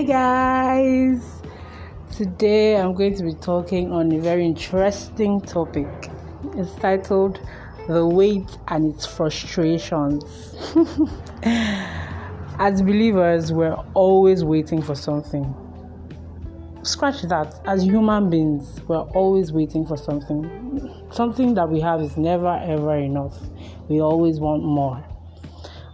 [0.00, 1.42] Hi, guys.
[2.16, 5.86] Today I'm going to be talking on a very interesting topic.
[6.56, 7.38] It's titled
[7.86, 10.24] The Wait and Its Frustrations.
[11.42, 15.54] As believers, we're always waiting for something.
[16.82, 17.60] Scratch that.
[17.66, 21.08] As human beings, we're always waiting for something.
[21.12, 23.38] Something that we have is never ever enough.
[23.90, 25.04] We always want more.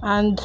[0.02, 0.40] And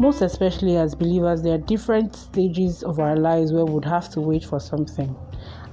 [0.00, 4.08] most especially as believers, there are different stages of our lives where we would have
[4.08, 5.14] to wait for something.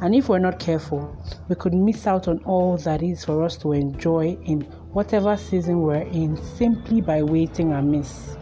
[0.02, 1.16] And if we're not careful,
[1.48, 5.80] we could miss out on all that is for us to enjoy in whatever season
[5.80, 8.36] we're in simply by waiting amiss.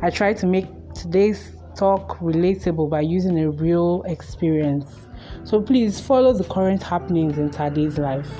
[0.00, 4.90] I try to make today's talk relatable by using a real experience.
[5.44, 8.32] So please follow the current happenings in Tade's life.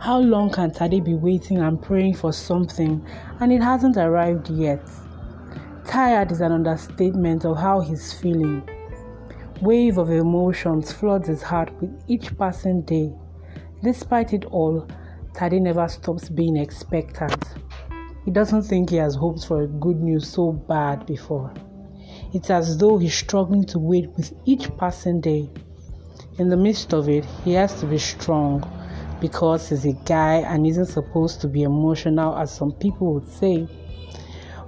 [0.00, 3.06] How long can Tade be waiting and praying for something
[3.38, 4.82] and it hasn't arrived yet?
[5.86, 8.62] Tired is an understatement of how he's feeling.
[9.60, 13.12] Wave of emotions floods his heart with each passing day.
[13.82, 14.86] Despite it all,
[15.34, 17.44] Tade never stops being expectant.
[18.24, 21.52] He doesn't think he has hoped for a good news so bad before.
[22.32, 25.50] It's as though he's struggling to wait with each passing day.
[26.38, 28.62] In the midst of it, he has to be strong
[29.20, 33.68] because he's a guy and isn't supposed to be emotional, as some people would say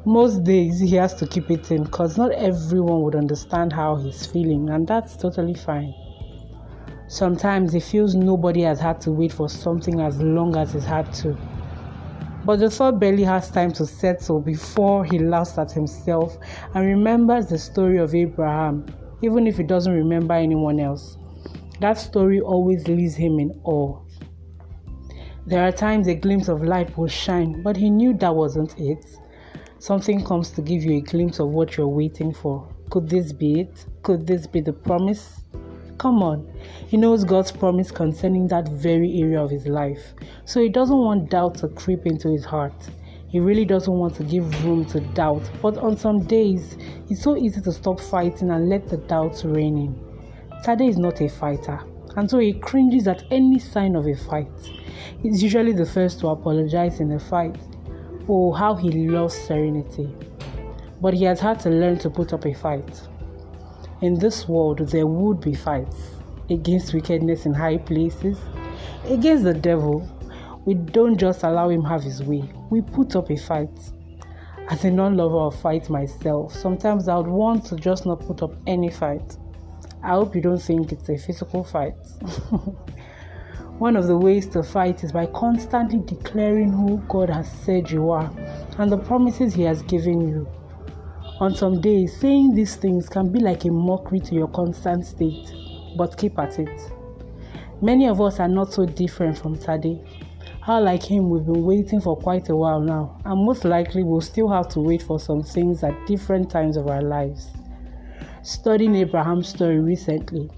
[0.06, 4.26] most days he has to keep it in because not everyone would understand how he's
[4.26, 5.94] feeling, and that's totally fine.
[7.08, 11.12] Sometimes he feels nobody has had to wait for something as long as he's had
[11.14, 11.36] to.
[12.44, 16.36] But the thought barely has time to settle before he laughs at himself
[16.74, 18.84] and remembers the story of Abraham,
[19.22, 21.16] even if he doesn't remember anyone else.
[21.80, 23.98] That story always leaves him in awe.
[25.46, 29.04] There are times a glimpse of light will shine, but he knew that wasn't it.
[29.84, 32.66] Something comes to give you a glimpse of what you're waiting for.
[32.88, 33.84] Could this be it?
[34.02, 35.42] Could this be the promise?
[35.98, 36.50] Come on.
[36.88, 40.14] He knows God's promise concerning that very area of his life.
[40.46, 42.72] So he doesn't want doubt to creep into his heart.
[43.28, 45.42] He really doesn't want to give room to doubt.
[45.60, 46.78] But on some days,
[47.10, 49.94] it's so easy to stop fighting and let the doubts reign in.
[50.64, 51.78] Tade is not a fighter,
[52.16, 54.50] and so he cringes at any sign of a fight.
[55.22, 57.58] He's usually the first to apologize in a fight.
[58.26, 60.08] Oh, how he loves serenity.
[61.00, 63.02] But he has had to learn to put up a fight.
[64.00, 66.10] In this world, there would be fights
[66.48, 68.38] against wickedness in high places,
[69.08, 70.08] against the devil.
[70.64, 72.50] We don't just allow him have his way.
[72.70, 73.78] We put up a fight.
[74.70, 78.54] As a non-lover of fight myself, sometimes I would want to just not put up
[78.66, 79.36] any fight.
[80.02, 81.96] I hope you don't think it's a physical fight.
[83.78, 88.10] One of the ways to fight is by constantly declaring who God has said you
[88.10, 88.30] are
[88.78, 90.48] and the promises He has given you.
[91.40, 95.52] On some days, saying these things can be like a mockery to your constant state,
[95.98, 96.92] but keep at it.
[97.82, 100.06] Many of us are not so different from Tade.
[100.60, 104.20] How like him, we've been waiting for quite a while now, and most likely we'll
[104.20, 107.48] still have to wait for some things at different times of our lives.
[108.42, 110.48] Studying Abraham's story recently,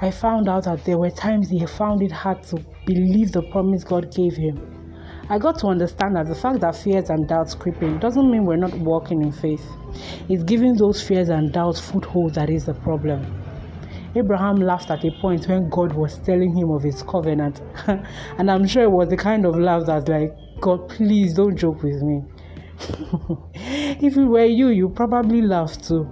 [0.00, 3.84] I found out that there were times he found it hard to believe the promise
[3.84, 4.76] God gave him.
[5.28, 8.44] I got to understand that the fact that fears and doubts creep in doesn't mean
[8.44, 9.66] we're not walking in faith.
[10.28, 13.26] It's giving those fears and doubts foothold that is the problem.
[14.14, 17.60] Abraham laughed at a point when God was telling him of his covenant,
[18.38, 21.82] and I'm sure it was the kind of laugh that's like, God, please don't joke
[21.82, 22.22] with me.
[23.54, 26.08] if it were you, you'd probably laugh too.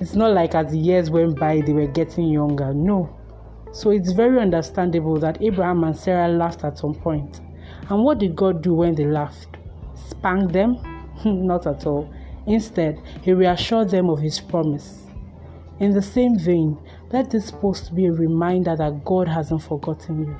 [0.00, 2.72] It's not like as the years went by, they were getting younger.
[2.72, 3.18] No.
[3.72, 7.40] So it's very understandable that Abraham and Sarah laughed at some point.
[7.88, 9.56] And what did God do when they laughed?
[9.94, 10.78] Spank them?
[11.24, 12.12] not at all.
[12.46, 15.06] Instead, he reassured them of his promise.
[15.78, 16.78] In the same vein,
[17.10, 20.36] let this post be a reminder that God hasn't forgotten you.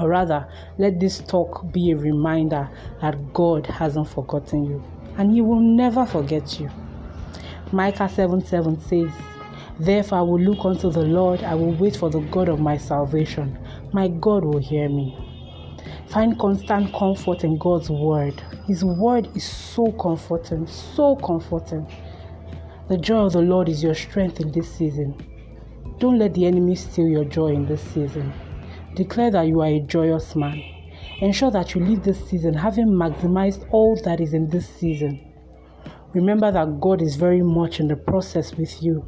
[0.00, 2.68] Or rather, let this talk be a reminder
[3.00, 4.82] that God hasn't forgotten you.
[5.18, 6.70] And He will never forget you.
[7.72, 9.10] Micah 7 7 says,
[9.80, 12.76] Therefore I will look unto the Lord, I will wait for the God of my
[12.76, 13.58] salvation.
[13.92, 15.16] My God will hear me.
[16.08, 18.42] Find constant comfort in God's word.
[18.66, 21.86] His word is so comforting, so comforting.
[22.88, 25.16] The joy of the Lord is your strength in this season.
[25.98, 28.34] Don't let the enemy steal your joy in this season.
[28.96, 30.62] Declare that you are a joyous man.
[31.20, 35.31] Ensure that you leave this season having maximized all that is in this season.
[36.14, 39.00] Remember that God is very much in the process with you.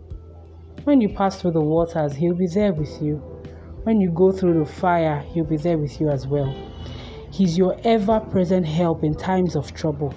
[0.84, 3.16] When you pass through the waters, He'll be there with you.
[3.82, 6.54] When you go through the fire, He'll be there with you as well.
[7.30, 10.14] He's your ever present help in times of trouble.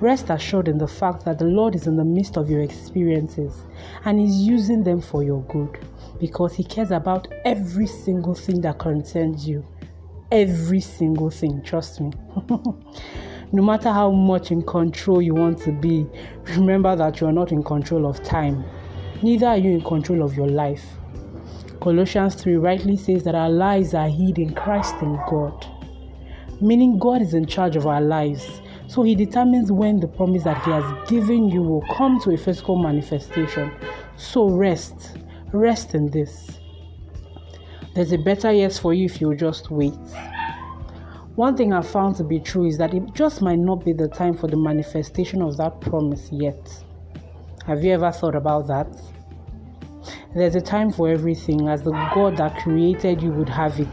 [0.00, 3.52] Rest assured in the fact that the Lord is in the midst of your experiences
[4.06, 5.78] and is using them for your good
[6.18, 9.66] because He cares about every single thing that concerns you.
[10.32, 12.12] Every single thing, trust me.
[13.52, 16.06] no matter how much in control you want to be,
[16.56, 18.62] remember that you are not in control of time.
[19.22, 20.84] Neither are you in control of your life.
[21.80, 25.66] Colossians 3 rightly says that our lives are hid in Christ in God,
[26.60, 28.60] meaning God is in charge of our lives.
[28.86, 32.36] So he determines when the promise that he has given you will come to a
[32.36, 33.72] physical manifestation.
[34.16, 35.16] So rest,
[35.52, 36.58] rest in this.
[37.94, 39.94] There's a better yes for you if you just wait.
[41.38, 44.08] One thing I found to be true is that it just might not be the
[44.08, 46.68] time for the manifestation of that promise yet.
[47.64, 48.88] Have you ever thought about that?
[50.34, 53.86] There's a time for everything, as the God that created you would have it.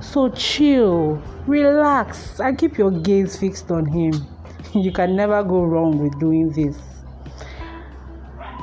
[0.00, 4.14] So chill, relax, and keep your gaze fixed on Him.
[4.74, 6.76] You can never go wrong with doing this.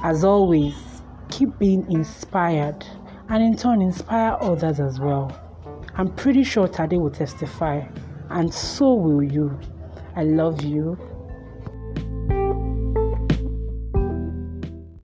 [0.04, 0.76] As always,
[1.30, 2.86] keep being inspired
[3.30, 5.32] and in turn inspire others as well.
[5.96, 7.84] I'm pretty sure Tade will testify,
[8.30, 9.60] and so will you.
[10.16, 10.98] I love you.